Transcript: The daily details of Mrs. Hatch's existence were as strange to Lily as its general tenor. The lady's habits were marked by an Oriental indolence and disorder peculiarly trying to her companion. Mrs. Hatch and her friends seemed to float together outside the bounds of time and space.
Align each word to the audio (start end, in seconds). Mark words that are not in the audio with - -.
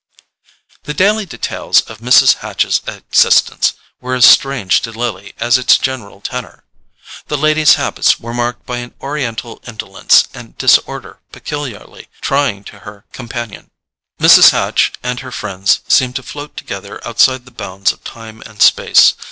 The 0.85 0.95
daily 0.95 1.27
details 1.27 1.81
of 1.81 1.99
Mrs. 1.99 2.37
Hatch's 2.37 2.81
existence 2.87 3.73
were 3.99 4.15
as 4.15 4.25
strange 4.25 4.81
to 4.81 4.91
Lily 4.91 5.35
as 5.39 5.59
its 5.59 5.77
general 5.77 6.21
tenor. 6.21 6.63
The 7.27 7.37
lady's 7.37 7.75
habits 7.75 8.19
were 8.19 8.33
marked 8.33 8.65
by 8.65 8.77
an 8.77 8.95
Oriental 8.99 9.61
indolence 9.67 10.27
and 10.33 10.57
disorder 10.57 11.19
peculiarly 11.31 12.07
trying 12.19 12.63
to 12.63 12.79
her 12.79 13.05
companion. 13.11 13.69
Mrs. 14.19 14.49
Hatch 14.49 14.91
and 15.03 15.19
her 15.19 15.31
friends 15.31 15.81
seemed 15.87 16.15
to 16.15 16.23
float 16.23 16.57
together 16.57 16.99
outside 17.07 17.45
the 17.45 17.51
bounds 17.51 17.91
of 17.91 18.03
time 18.03 18.41
and 18.47 18.59
space. 18.59 19.13